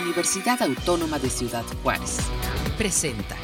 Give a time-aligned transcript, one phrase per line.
[0.00, 2.18] Universidad Autónoma de Ciudad Juárez.
[2.76, 3.34] Presenta.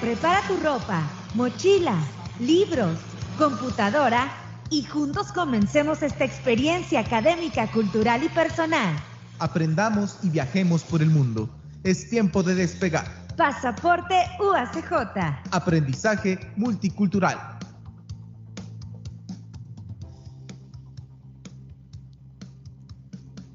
[0.00, 1.02] Prepara tu ropa,
[1.34, 1.96] mochila,
[2.40, 2.98] libros,
[3.38, 4.32] computadora
[4.70, 8.94] y juntos comencemos esta experiencia académica, cultural y personal.
[9.38, 11.48] Aprendamos y viajemos por el mundo.
[11.84, 13.06] Es tiempo de despegar.
[13.36, 14.92] Pasaporte UACJ.
[15.50, 17.51] Aprendizaje multicultural.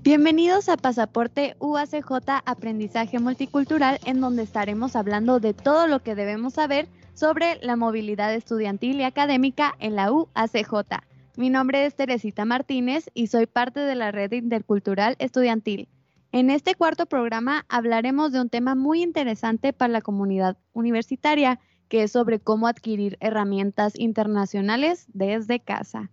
[0.07, 6.53] Bienvenidos a Pasaporte UACJ Aprendizaje Multicultural, en donde estaremos hablando de todo lo que debemos
[6.53, 11.01] saber sobre la movilidad estudiantil y académica en la UACJ.
[11.35, 15.89] Mi nombre es Teresita Martínez y soy parte de la red intercultural estudiantil.
[16.31, 22.03] En este cuarto programa hablaremos de un tema muy interesante para la comunidad universitaria, que
[22.03, 26.11] es sobre cómo adquirir herramientas internacionales desde casa.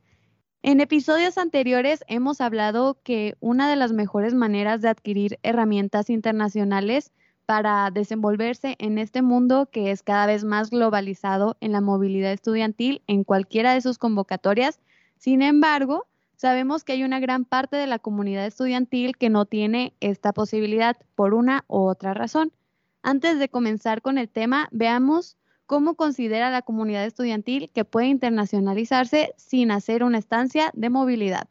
[0.67, 7.13] En episodios anteriores hemos hablado que una de las mejores maneras de adquirir herramientas internacionales
[7.45, 13.03] para desenvolverse en este mundo que es cada vez más globalizado en la movilidad estudiantil
[13.07, 14.81] en cualquiera de sus convocatorias.
[15.19, 16.07] Sin embargo,
[16.37, 20.97] sabemos que hay una gran parte de la comunidad estudiantil que no tiene esta posibilidad
[21.15, 22.53] por una u otra razón.
[23.03, 29.35] Antes de comenzar con el tema, veamos ¿Cómo considera la comunidad estudiantil que puede internacionalizarse
[29.37, 31.49] sin hacer una estancia de movilidad?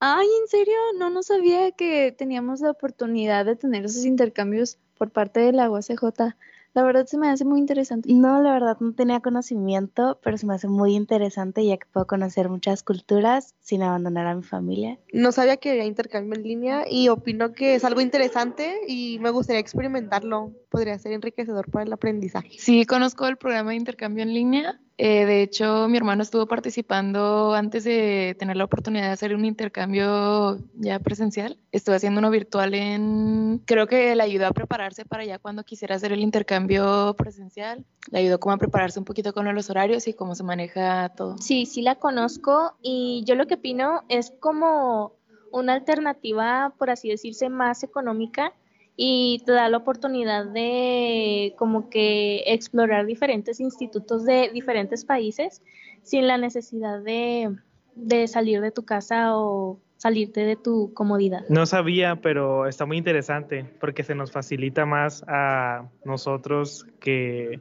[0.00, 0.74] Ay, ¿en serio?
[0.98, 5.70] No, no sabía que teníamos la oportunidad de tener esos intercambios por parte de la
[5.70, 6.34] UACJ.
[6.72, 8.12] La verdad se me hace muy interesante.
[8.12, 12.06] No, la verdad no tenía conocimiento, pero se me hace muy interesante ya que puedo
[12.06, 14.98] conocer muchas culturas sin abandonar a mi familia.
[15.12, 19.30] No sabía que había intercambio en línea y opino que es algo interesante y me
[19.30, 20.52] gustaría experimentarlo.
[20.68, 22.50] Podría ser enriquecedor para el aprendizaje.
[22.58, 27.54] Sí, conozco el programa de intercambio en línea eh, de hecho, mi hermano estuvo participando
[27.54, 31.58] antes de tener la oportunidad de hacer un intercambio ya presencial.
[31.72, 35.94] Estuve haciendo uno virtual en, creo que le ayudó a prepararse para ya cuando quisiera
[35.94, 37.84] hacer el intercambio presencial.
[38.10, 41.38] Le ayudó como a prepararse un poquito con los horarios y cómo se maneja todo.
[41.38, 45.14] Sí, sí la conozco y yo lo que opino es como
[45.50, 48.52] una alternativa, por así decirse, más económica
[48.96, 55.62] y te da la oportunidad de como que explorar diferentes institutos de diferentes países
[56.02, 57.56] sin la necesidad de,
[57.94, 61.44] de salir de tu casa o salirte de tu comodidad.
[61.50, 67.60] No sabía, pero está muy interesante porque se nos facilita más a nosotros que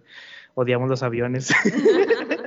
[0.55, 1.53] odiamos los aviones.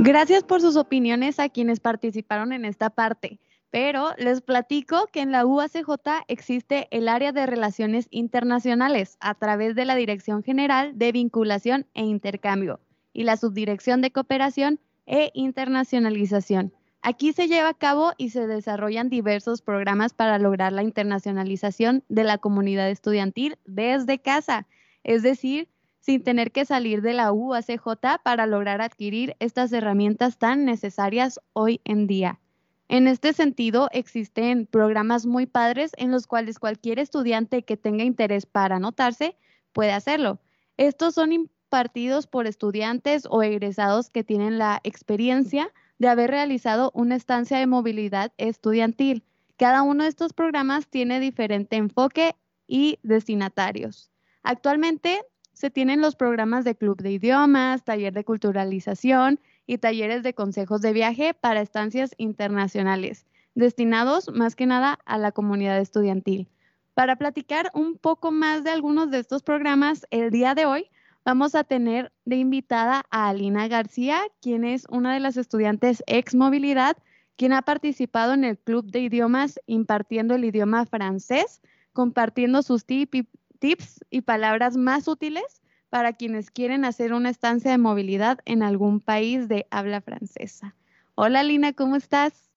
[0.00, 5.32] Gracias por sus opiniones a quienes participaron en esta parte, pero les platico que en
[5.32, 5.90] la UACJ
[6.28, 12.04] existe el área de relaciones internacionales a través de la Dirección General de Vinculación e
[12.04, 12.78] Intercambio
[13.12, 16.72] y la Subdirección de Cooperación e Internacionalización.
[17.02, 22.22] Aquí se lleva a cabo y se desarrollan diversos programas para lograr la internacionalización de
[22.22, 24.68] la comunidad estudiantil desde casa,
[25.02, 25.68] es decir,
[26.08, 31.82] sin tener que salir de la UACJ para lograr adquirir estas herramientas tan necesarias hoy
[31.84, 32.40] en día.
[32.88, 38.46] En este sentido, existen programas muy padres en los cuales cualquier estudiante que tenga interés
[38.46, 39.36] para anotarse
[39.74, 40.40] puede hacerlo.
[40.78, 47.16] Estos son impartidos por estudiantes o egresados que tienen la experiencia de haber realizado una
[47.16, 49.24] estancia de movilidad estudiantil.
[49.58, 52.34] Cada uno de estos programas tiene diferente enfoque
[52.66, 54.10] y destinatarios.
[54.42, 55.20] Actualmente
[55.58, 60.82] se tienen los programas de club de idiomas, taller de culturalización y talleres de consejos
[60.82, 63.26] de viaje para estancias internacionales,
[63.56, 66.46] destinados más que nada a la comunidad estudiantil.
[66.94, 70.90] Para platicar un poco más de algunos de estos programas, el día de hoy
[71.24, 76.36] vamos a tener de invitada a Alina García, quien es una de las estudiantes ex
[76.36, 76.96] movilidad,
[77.34, 83.26] quien ha participado en el club de idiomas impartiendo el idioma francés, compartiendo sus tips
[83.58, 89.00] tips y palabras más útiles para quienes quieren hacer una estancia de movilidad en algún
[89.00, 90.74] país de habla francesa.
[91.14, 92.50] Hola Lina, ¿cómo estás?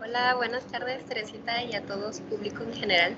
[0.00, 3.16] Hola, buenas tardes Teresita y a todos, público en general.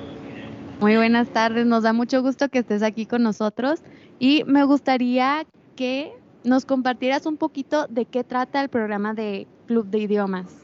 [0.80, 3.82] Muy buenas tardes, nos da mucho gusto que estés aquí con nosotros
[4.18, 5.46] y me gustaría
[5.76, 6.12] que
[6.42, 10.61] nos compartieras un poquito de qué trata el programa de Club de Idiomas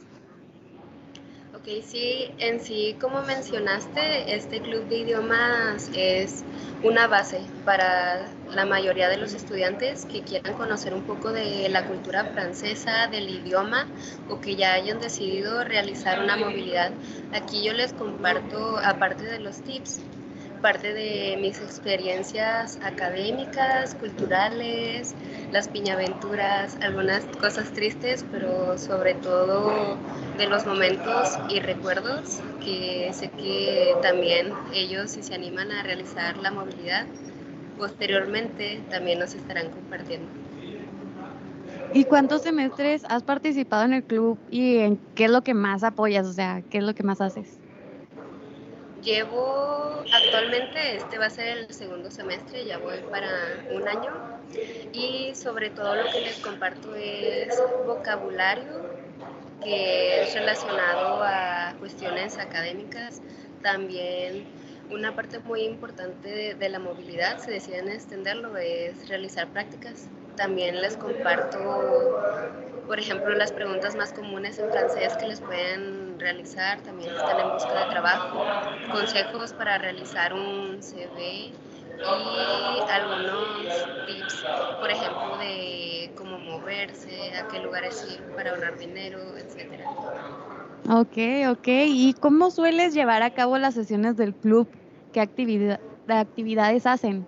[1.86, 6.42] sí, en sí, como mencionaste, este club de idiomas es
[6.82, 11.86] una base para la mayoría de los estudiantes que quieran conocer un poco de la
[11.86, 13.86] cultura francesa, del idioma
[14.30, 16.92] o que ya hayan decidido realizar una movilidad.
[17.32, 20.00] Aquí yo les comparto, aparte de los tips,
[20.62, 25.14] parte de mis experiencias académicas, culturales,
[25.52, 29.98] las piñaventuras, algunas cosas tristes, pero sobre todo
[30.38, 36.36] de los momentos y recuerdos que sé que también ellos si se animan a realizar
[36.38, 37.06] la movilidad,
[37.76, 40.28] posteriormente también nos estarán compartiendo.
[41.92, 45.82] ¿Y cuántos semestres has participado en el club y en qué es lo que más
[45.82, 46.26] apoyas?
[46.26, 47.58] O sea, ¿qué es lo que más haces?
[49.02, 53.28] Llevo actualmente, este va a ser el segundo semestre, ya voy para
[53.72, 54.12] un año
[54.92, 58.98] y sobre todo lo que les comparto es vocabulario
[59.62, 63.22] que es relacionado a cuestiones académicas,
[63.62, 64.46] también
[64.90, 70.08] una parte muy importante de, la movilidad, si deciden extenderlo, es realizar prácticas.
[70.36, 71.58] También les comparto,
[72.86, 77.50] por ejemplo, las preguntas más comunes en francés que les pueden realizar, también están en
[77.50, 78.44] busca de trabajo,
[78.92, 81.52] consejos para realizar un CV
[82.00, 84.44] y algunos tips,
[84.78, 85.87] por ejemplo, de
[86.78, 89.84] moverse, a qué lugares ir para ahorrar dinero, etcétera.
[90.88, 91.68] Ok, ok.
[91.86, 94.68] ¿Y cómo sueles llevar a cabo las sesiones del club?
[95.12, 97.26] ¿Qué actividad, actividades hacen?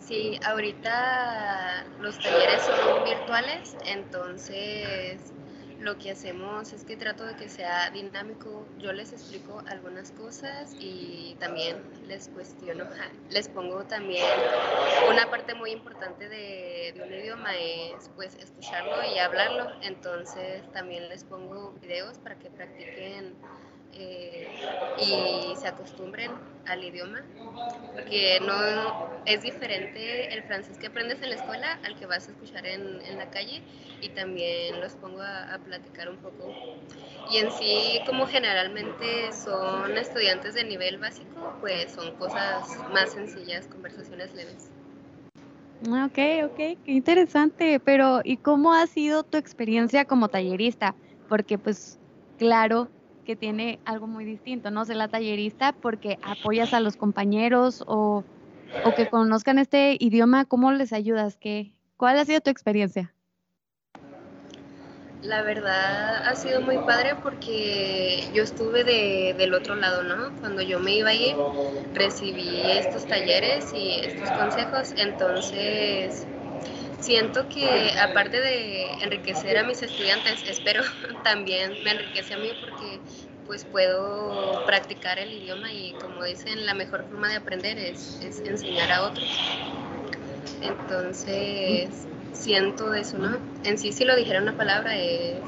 [0.00, 5.32] Sí, ahorita los talleres son virtuales, entonces
[5.80, 8.66] lo que hacemos es que trato de que sea dinámico.
[8.78, 11.76] Yo les explico algunas cosas y también
[12.06, 12.84] les cuestiono,
[13.30, 14.24] les pongo también
[15.10, 19.70] una parte muy importante de, un idioma es pues escucharlo y hablarlo.
[19.82, 23.34] Entonces también les pongo videos para que practiquen
[23.94, 24.46] eh,
[25.00, 26.32] y se acostumbren
[26.66, 27.22] al idioma,
[27.94, 28.54] porque no
[29.24, 33.00] es diferente el francés que aprendes en la escuela al que vas a escuchar en,
[33.02, 33.62] en la calle
[34.00, 36.54] y también los pongo a, a, platicar un poco.
[37.30, 43.66] Y en sí, como generalmente son estudiantes de nivel básico, pues son cosas más sencillas,
[43.66, 44.70] conversaciones leves.
[45.80, 47.78] Ok, ok, qué interesante.
[47.80, 50.96] Pero, ¿y cómo ha sido tu experiencia como tallerista?
[51.28, 52.00] Porque, pues,
[52.36, 52.90] claro,
[53.28, 54.86] que tiene algo muy distinto, ¿no?
[54.86, 58.24] Ser la tallerista porque apoyas a los compañeros o,
[58.86, 61.36] o que conozcan este idioma, ¿cómo les ayudas?
[61.36, 63.12] ¿Qué, ¿Cuál ha sido tu experiencia?
[65.24, 70.34] La verdad ha sido muy padre porque yo estuve de, del otro lado, ¿no?
[70.40, 71.36] Cuando yo me iba a ir,
[71.92, 76.24] recibí estos talleres y estos consejos, entonces
[77.00, 80.82] siento que aparte de enriquecer a mis estudiantes, espero
[81.24, 83.00] también me enriquece a mí porque
[83.46, 88.40] pues puedo practicar el idioma y como dicen, la mejor forma de aprender es, es
[88.40, 89.28] enseñar a otros.
[90.60, 91.88] Entonces,
[92.32, 93.38] siento eso, ¿no?
[93.64, 95.40] En sí, si lo dijera una palabra, es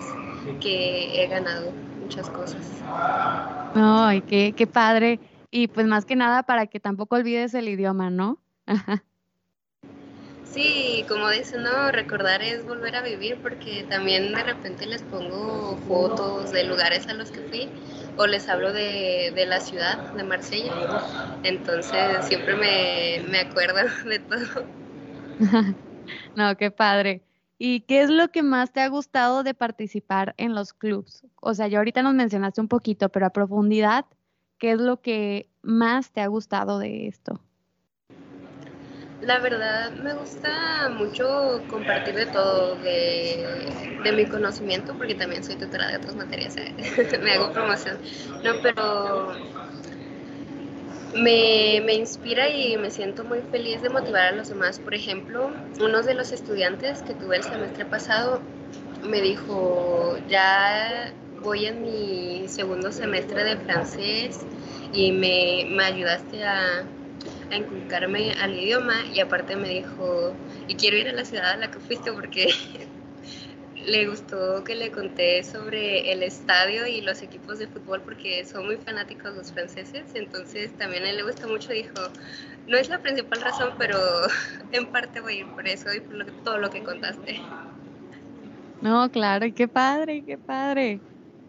[0.60, 2.62] que he ganado muchas cosas.
[3.74, 5.20] Ay, qué, qué padre.
[5.50, 8.38] Y pues más que nada para que tampoco olvides el idioma, ¿no?
[10.52, 15.76] Sí, como dicen, no, recordar es volver a vivir porque también de repente les pongo
[15.86, 17.70] fotos de lugares a los que fui
[18.16, 20.72] o les hablo de, de la ciudad, de Marsella.
[21.44, 24.66] Entonces siempre me, me acuerdo de todo.
[26.34, 27.22] no, qué padre.
[27.58, 31.24] ¿Y qué es lo que más te ha gustado de participar en los clubs?
[31.40, 34.06] O sea, ya ahorita nos mencionaste un poquito, pero a profundidad,
[34.58, 37.40] ¿qué es lo que más te ha gustado de esto?
[39.20, 43.44] La verdad me gusta mucho compartir de todo, de,
[44.02, 46.74] de mi conocimiento, porque también soy tutora de otras materias, ¿eh?
[47.22, 47.98] me hago promoción.
[48.42, 49.34] No, pero
[51.14, 54.78] me, me, inspira y me siento muy feliz de motivar a los demás.
[54.78, 55.50] Por ejemplo,
[55.80, 58.40] uno de los estudiantes que tuve el semestre pasado
[59.02, 61.12] me dijo, ya
[61.42, 64.46] voy en mi segundo semestre de francés
[64.92, 66.84] y me, me ayudaste a
[67.50, 71.56] a inculcarme al idioma y aparte me dijo, y quiero ir a la ciudad a
[71.56, 72.48] la que fuiste porque
[73.74, 78.66] le gustó que le conté sobre el estadio y los equipos de fútbol porque son
[78.66, 81.94] muy fanáticos los franceses, entonces también a él le gusta mucho, dijo,
[82.66, 83.98] no es la principal razón, pero
[84.72, 87.40] en parte voy a ir por eso y por lo todo lo que contaste.
[88.80, 91.02] No, claro, qué padre, qué padre.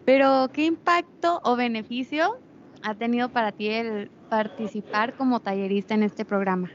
[0.04, 2.30] Pero, ¿qué impacto o beneficio
[2.82, 6.72] ha tenido para ti el participar como tallerista en este programa?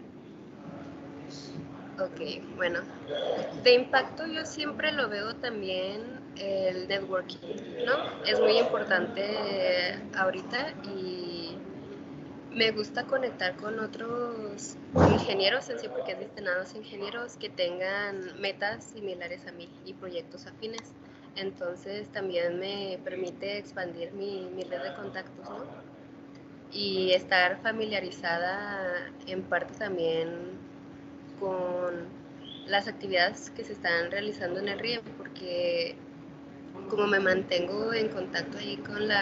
[2.00, 2.22] Ok,
[2.56, 2.80] bueno,
[3.64, 7.94] de impacto yo siempre lo veo también el networking, ¿no?
[8.24, 11.64] Es muy importante ahorita y
[12.52, 18.86] me gusta conectar con otros ingenieros en sí, porque es destinados ingenieros que tengan metas
[18.86, 20.96] similares a mí y proyectos afines.
[21.36, 25.66] Entonces también me permite expandir mi, mi red de contactos, ¿no?
[26.72, 30.60] Y estar familiarizada en parte también
[31.40, 32.08] con
[32.68, 35.96] las actividades que se están realizando en el río, porque
[36.90, 39.22] como me mantengo en contacto ahí con la,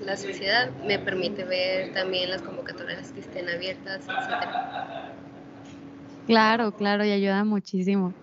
[0.00, 4.66] la sociedad, me permite ver también las convocatorias que estén abiertas, etcétera.
[6.26, 8.14] Claro, claro, y ayuda muchísimo.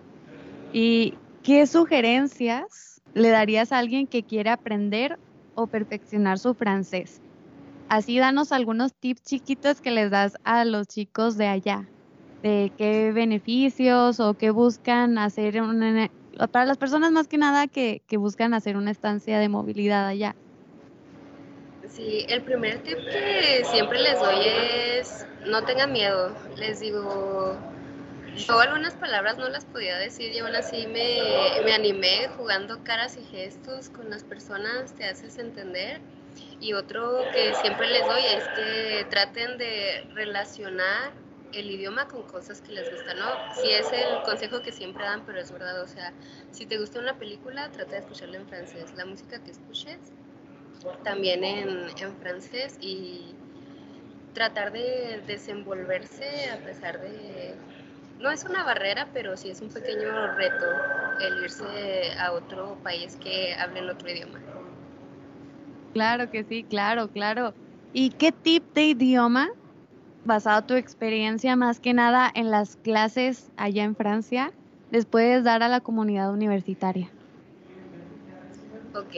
[0.72, 5.18] ¿Y qué sugerencias le darías a alguien que quiere aprender
[5.54, 7.22] o perfeccionar su francés?
[7.88, 11.90] Así danos algunos tips chiquitos que les das a los chicos de allá,
[12.42, 15.62] de qué beneficios o qué buscan hacer
[16.52, 20.36] para las personas más que nada que, buscan hacer una estancia de movilidad allá.
[21.88, 26.36] Sí, el primer tip que siempre les doy es no tengan miedo.
[26.56, 27.56] Les digo,
[28.36, 33.16] yo algunas palabras no las podía decir y aún así me, me animé jugando caras
[33.16, 36.02] y gestos con las personas, te haces entender.
[36.60, 41.12] Y otro que siempre les doy es que traten de relacionar
[41.52, 43.26] el idioma con cosas que les gustan, ¿no?
[43.54, 46.12] Si es el consejo que siempre dan, pero es verdad, o sea,
[46.50, 48.92] si te gusta una película, trata de escucharla en francés.
[48.96, 49.98] La música que escuches,
[51.04, 53.34] también en, en francés y
[54.34, 57.54] tratar de desenvolverse a pesar de
[58.20, 60.66] no es una barrera, pero sí es un pequeño reto
[61.20, 64.40] el irse a otro país que hable en otro idioma.
[65.94, 67.56] Claro que sí, claro, claro.
[67.92, 69.48] ¿Y qué tip de idioma,
[70.24, 74.54] basado tu experiencia más que nada en las clases allá en Francia,
[74.90, 77.14] les puedes dar a la comunidad universitaria?
[78.94, 79.14] Ok.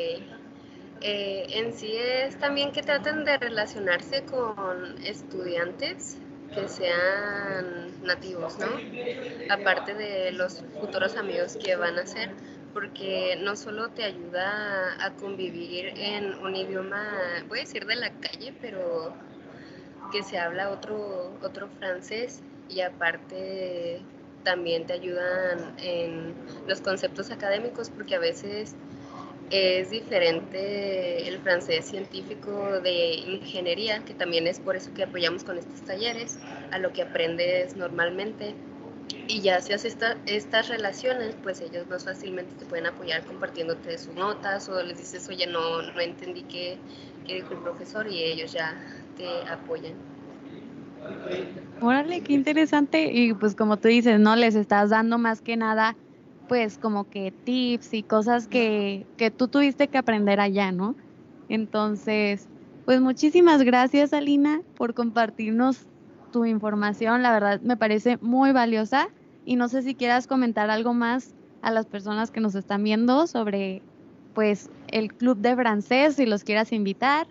[1.01, 6.19] Eh, en sí es también que traten de relacionarse con estudiantes
[6.53, 8.85] que sean nativos, ¿no?
[9.49, 12.37] Aparte de los futuros amigos que van a ser,
[12.73, 17.07] porque no solo te ayuda a convivir en un idioma,
[17.49, 19.15] voy a decir de la calle, pero
[20.13, 24.01] que se habla otro, otro francés y aparte
[24.43, 26.35] también te ayudan en
[26.67, 28.75] los conceptos académicos porque a veces
[29.51, 35.59] es diferente el francés científico de ingeniería, que también es por eso que apoyamos con
[35.59, 36.39] estos talleres,
[36.71, 38.55] a lo que aprendes normalmente.
[39.27, 44.15] Y ya si haces estas relaciones, pues ellos más fácilmente te pueden apoyar compartiéndote sus
[44.17, 46.79] notas o les dices, oye, no, no entendí qué,
[47.25, 48.81] qué dijo el profesor y ellos ya
[49.17, 49.95] te apoyan.
[51.79, 53.11] Órale, qué interesante.
[53.13, 54.37] Y pues como tú dices, ¿no?
[54.37, 55.99] Les estás dando más que nada
[56.47, 60.97] pues como que tips y cosas que, que tú tuviste que aprender allá, ¿no?
[61.49, 62.51] Entonces,
[62.85, 65.89] pues muchísimas gracias, Alina, por compartirnos
[66.31, 67.23] tu información.
[67.23, 69.09] La verdad me parece muy valiosa
[69.45, 73.27] y no sé si quieras comentar algo más a las personas que nos están viendo
[73.27, 73.85] sobre
[74.33, 77.27] pues el club de francés, si los quieras invitar.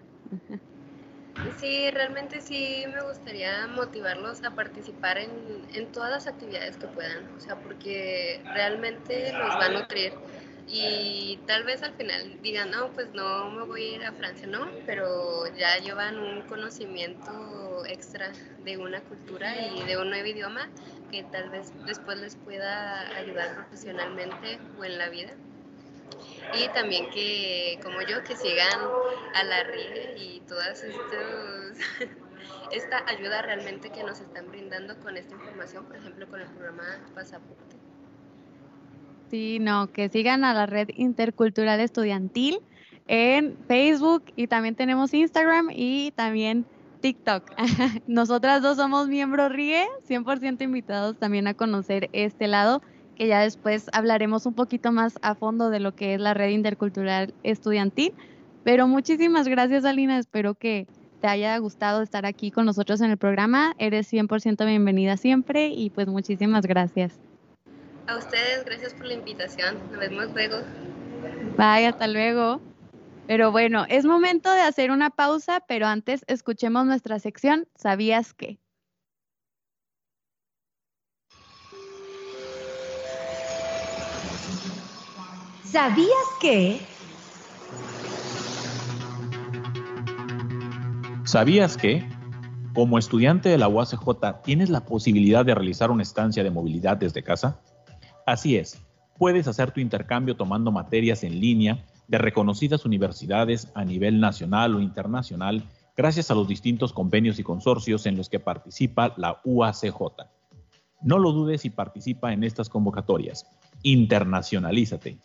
[1.57, 5.31] Sí, realmente sí me gustaría motivarlos a participar en,
[5.73, 10.13] en, todas las actividades que puedan, o sea, porque realmente los va a nutrir.
[10.71, 14.47] Y tal vez al final digan, no, pues no me voy a ir a Francia,
[14.47, 18.31] no, pero ya llevan un conocimiento extra
[18.63, 20.69] de una cultura y de un nuevo idioma
[21.11, 25.33] que tal vez después les pueda ayudar profesionalmente o en la vida
[26.53, 28.79] y también que, como yo, que sigan
[29.35, 31.77] a la RIE y todas estos,
[32.71, 36.99] esta ayuda realmente que nos están brindando con esta información, por ejemplo, con el programa
[37.13, 37.68] Pasaporte.
[39.29, 42.59] Sí, no, que sigan a la red intercultural estudiantil
[43.07, 46.65] en Facebook y también tenemos Instagram y también
[47.01, 47.43] TikTok.
[48.07, 52.81] Nosotras dos somos miembros RIE, 100% invitados también a conocer este lado
[53.19, 56.49] que ya después hablaremos un poquito más a fondo de lo que es la red
[56.49, 58.13] intercultural estudiantil.
[58.63, 60.17] Pero muchísimas gracias, Alina.
[60.17, 60.87] Espero que
[61.19, 63.73] te haya gustado estar aquí con nosotros en el programa.
[63.77, 67.19] Eres 100% bienvenida siempre y pues muchísimas gracias.
[68.09, 69.77] A ustedes, gracias por la invitación.
[69.91, 70.57] Nos vemos luego.
[71.55, 72.59] Bye, hasta luego.
[73.27, 78.57] Pero bueno, es momento de hacer una pausa, pero antes escuchemos nuestra sección ¿Sabías qué?
[85.63, 86.09] ¿Sabías
[86.41, 86.81] que?
[91.25, 92.09] ¿Sabías que?
[92.73, 97.21] Como estudiante de la UACJ, ¿tienes la posibilidad de realizar una estancia de movilidad desde
[97.21, 97.61] casa?
[98.29, 98.79] Así es,
[99.17, 104.81] puedes hacer tu intercambio tomando materias en línea de reconocidas universidades a nivel nacional o
[104.81, 105.63] internacional
[105.97, 109.97] gracias a los distintos convenios y consorcios en los que participa la UACJ.
[111.01, 113.47] No lo dudes y participa en estas convocatorias.
[113.81, 115.17] Internacionalízate.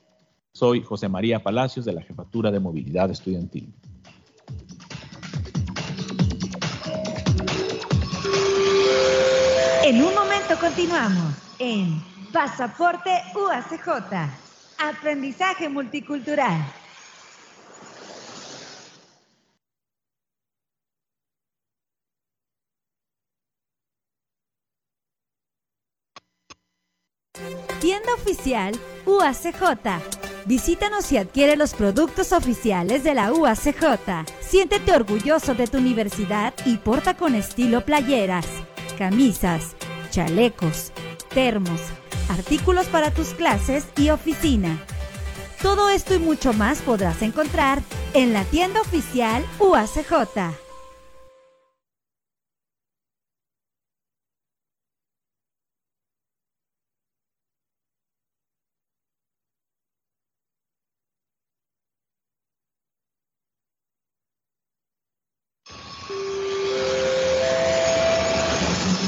[0.55, 3.75] Soy José María Palacios de la Jefatura de Movilidad Estudiantil.
[9.85, 14.13] En un momento continuamos en Pasaporte UACJ.
[14.79, 16.65] Aprendizaje multicultural.
[27.81, 28.75] Tienda oficial
[29.07, 30.03] UACJ.
[30.47, 34.27] Visítanos y adquiere los productos oficiales de la UACJ.
[34.41, 38.47] Siéntete orgulloso de tu universidad y porta con estilo playeras,
[38.99, 39.77] camisas,
[40.11, 40.93] chalecos,
[41.33, 41.81] termos,
[42.29, 44.79] artículos para tus clases y oficina.
[45.63, 50.65] Todo esto y mucho más podrás encontrar en la tienda oficial UACJ.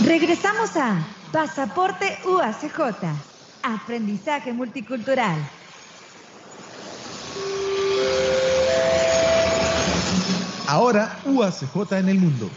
[0.06, 1.04] Regresamos a
[1.36, 3.04] Pasaporte UACJ.
[3.62, 5.36] Aprendizaje multicultural.
[10.66, 12.48] Ahora UACJ en el mundo.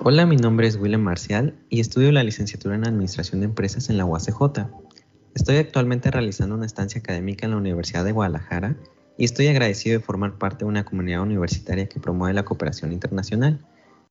[0.00, 3.96] Hola, mi nombre es William Marcial y estudio la licenciatura en Administración de Empresas en
[3.96, 4.68] la UACJ.
[5.34, 8.76] Estoy actualmente realizando una estancia académica en la Universidad de Guadalajara
[9.16, 13.58] y estoy agradecido de formar parte de una comunidad universitaria que promueve la cooperación internacional.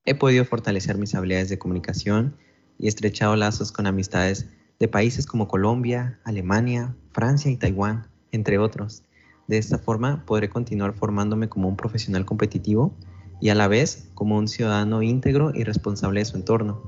[0.04, 2.36] He podido fortalecer mis habilidades de comunicación
[2.80, 9.04] y estrechado lazos con amistades de países como Colombia, Alemania, Francia y Taiwán, entre otros.
[9.48, 12.96] De esta forma podré continuar formándome como un profesional competitivo
[13.40, 16.82] y a la vez como un ciudadano íntegro y responsable de su entorno.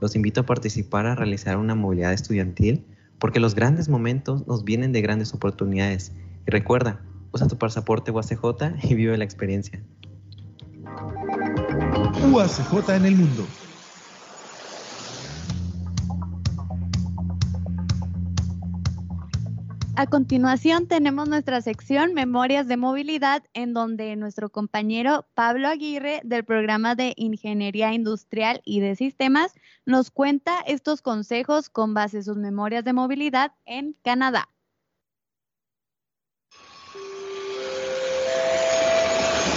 [0.00, 2.86] Los invito a participar a realizar una movilidad estudiantil
[3.18, 6.12] porque los grandes momentos nos vienen de grandes oportunidades.
[6.46, 9.82] Y recuerda, usa tu pasaporte UACJ y vive la experiencia.
[12.14, 13.46] UACJ en el mundo.
[19.98, 26.44] A continuación tenemos nuestra sección Memorias de Movilidad, en donde nuestro compañero Pablo Aguirre del
[26.44, 29.54] programa de Ingeniería Industrial y de Sistemas
[29.86, 34.48] nos cuenta estos consejos con base en sus memorias de movilidad en Canadá.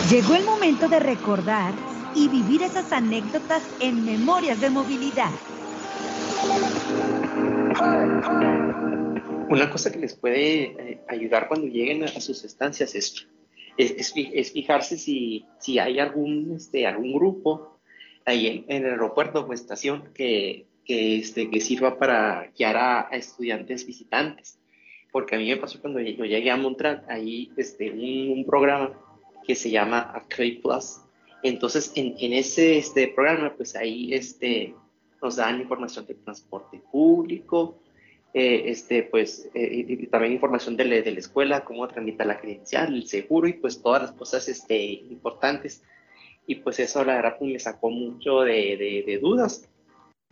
[0.10, 5.32] Llegó el momento de recordar y vivir esas anécdotas en Memorias de Movilidad.
[9.50, 13.28] Una cosa que les puede eh, ayudar cuando lleguen a, sus estancias es,
[13.78, 17.80] es, es, fijarse si, si hay algún, este, algún grupo
[18.26, 23.10] ahí en, en el aeropuerto o estación que, que, este, que sirva para guiar a,
[23.12, 24.60] estudiantes visitantes.
[25.12, 28.94] Porque a mí me pasó cuando yo llegué a Montreal, ahí este, un, un programa
[29.46, 31.02] que se llama Arcade Plus.
[31.44, 34.76] Entonces, en, en ese este, programa, pues ahí este,
[35.22, 37.80] nos dan información de transporte público,
[38.34, 43.08] eh, este, pues eh, también información de, de la escuela, cómo tramitar la credencial, el
[43.08, 45.84] seguro y pues todas las cosas este, importantes.
[46.46, 49.70] Y pues eso la verdad pues, me sacó mucho de, de, dudas,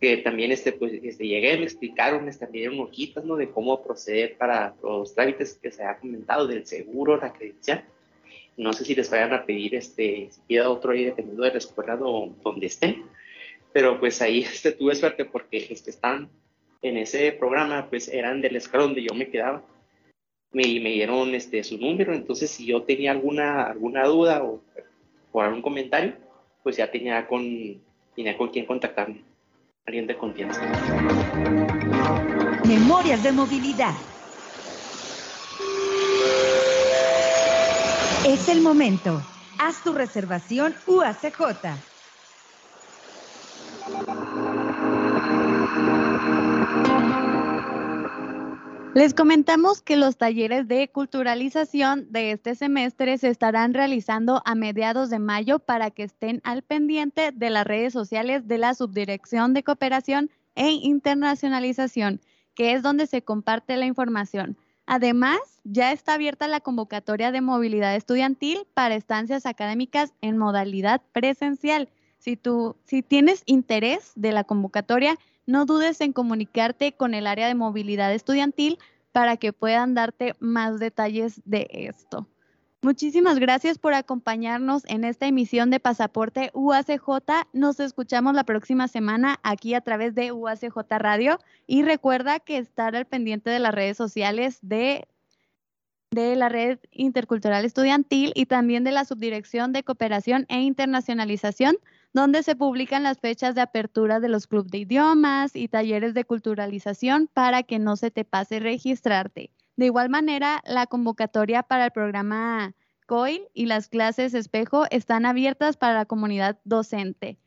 [0.00, 3.36] que también este, pues, este, llegué, me explicaron, me dieron hojitas ¿no?
[3.36, 7.84] de cómo proceder para los trámites que se ha comentado del seguro, la credencial
[8.58, 11.58] no sé si les vayan a pedir este, si pida otro ahí dependiendo de la
[11.58, 13.04] escuela donde estén.
[13.72, 16.28] Pero pues ahí este, tuve suerte porque los que están
[16.82, 19.62] en ese programa pues eran de la escuela donde yo me quedaba.
[20.50, 24.62] Me, me dieron este, su número, entonces si yo tenía alguna, alguna duda o,
[25.30, 26.14] o algún comentario,
[26.62, 27.80] pues ya tenía con,
[28.16, 29.22] tenía con quién contactarme.
[29.86, 30.60] Alguien de confianza.
[32.66, 33.94] Memorias de movilidad.
[38.26, 39.22] Es el momento.
[39.58, 41.38] Haz tu reservación UACJ.
[48.94, 55.10] Les comentamos que los talleres de culturalización de este semestre se estarán realizando a mediados
[55.10, 59.62] de mayo para que estén al pendiente de las redes sociales de la Subdirección de
[59.62, 62.20] Cooperación e Internacionalización,
[62.54, 64.56] que es donde se comparte la información.
[64.90, 71.90] Además, ya está abierta la convocatoria de movilidad estudiantil para estancias académicas en modalidad presencial.
[72.16, 77.48] Si tú, si tienes interés de la convocatoria, no dudes en comunicarte con el área
[77.48, 78.78] de movilidad estudiantil
[79.12, 82.26] para que puedan darte más detalles de esto.
[82.80, 87.48] Muchísimas gracias por acompañarnos en esta emisión de Pasaporte UACJ.
[87.52, 92.94] Nos escuchamos la próxima semana aquí a través de UACJ Radio y recuerda que estar
[92.94, 95.08] al pendiente de las redes sociales de
[96.10, 101.76] de la Red Intercultural Estudiantil y también de la Subdirección de Cooperación e Internacionalización,
[102.14, 106.24] donde se publican las fechas de apertura de los clubes de idiomas y talleres de
[106.24, 109.50] culturalización para que no se te pase registrarte.
[109.78, 112.74] De igual manera, la convocatoria para el programa
[113.06, 117.38] COIL y las clases espejo están abiertas para la comunidad docente.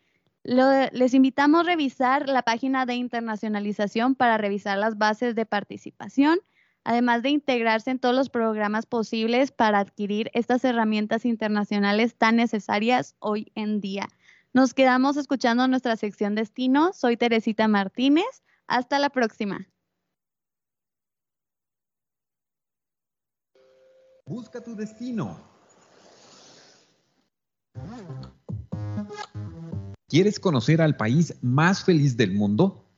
[0.43, 6.39] les invitamos a revisar la página de internacionalización para revisar las bases de participación
[6.85, 13.15] además de integrarse en todos los programas posibles para adquirir estas herramientas internacionales tan necesarias
[13.19, 14.07] hoy en día.
[14.53, 16.91] Nos quedamos escuchando nuestra sección Destino.
[16.93, 18.41] Soy Teresita Martínez.
[18.67, 19.67] Hasta la próxima.
[24.31, 25.37] Busca tu destino.
[30.07, 32.89] ¿Quieres conocer al país más feliz del mundo?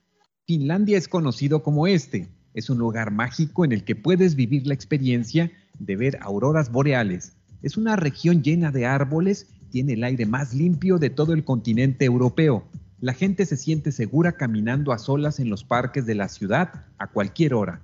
[0.45, 4.75] Finlandia es conocido como este es un lugar mágico en el que puedes vivir la
[4.75, 7.35] experiencia de ver auroras boreales.
[7.63, 12.05] Es una región llena de árboles, tiene el aire más limpio de todo el continente
[12.05, 12.63] europeo.
[12.99, 17.07] La gente se siente segura caminando a solas en los parques de la ciudad a
[17.07, 17.81] cualquier hora.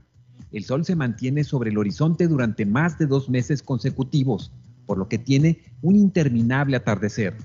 [0.52, 4.52] El sol se mantiene sobre el horizonte durante más de dos meses consecutivos,
[4.86, 7.38] por lo que tiene un interminable atardecer.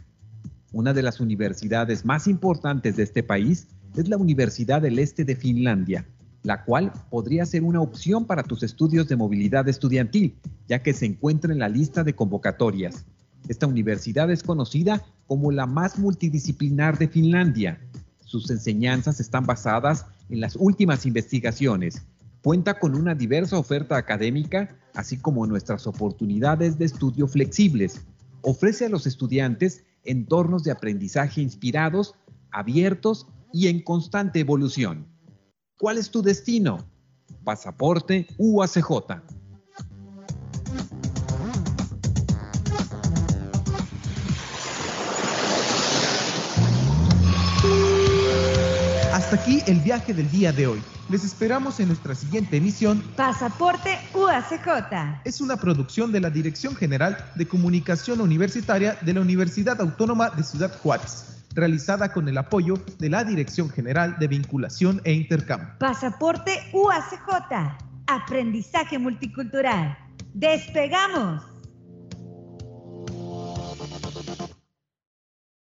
[0.73, 5.37] Una de las universidades más importantes de este país es la Universidad del Este de
[5.37, 6.07] Finlandia,
[6.43, 10.37] la cual podría ser una opción para tus estudios de movilidad estudiantil,
[10.67, 13.05] ya que se encuentra en la lista de convocatorias.
[13.49, 17.79] Esta universidad es conocida como la más multidisciplinar de Finlandia.
[18.21, 22.03] Sus enseñanzas están basadas en las últimas investigaciones.
[22.45, 28.03] Cuenta con una diversa oferta académica, así como nuestras oportunidades de estudio flexibles.
[28.43, 32.17] Ofrece a los estudiantes entornos de aprendizaje inspirados,
[32.51, 35.07] abiertos y en constante evolución.
[35.79, 36.87] ¿Cuál es tu destino?
[37.45, 38.91] Pasaporte UACJ.
[49.15, 50.83] Hasta aquí el viaje del día de hoy.
[51.15, 53.01] Les esperamos en nuestra siguiente emisión.
[53.17, 55.21] Pasaporte UACJ.
[55.25, 60.43] Es una producción de la Dirección General de Comunicación Universitaria de la Universidad Autónoma de
[60.43, 65.69] Ciudad Juárez realizada con el apoyo de la Dirección General de Vinculación e Intercambio.
[65.79, 67.77] Pasaporte UACJ.
[68.09, 69.97] Aprendizaje multicultural.
[70.33, 71.54] ¡Despegamos!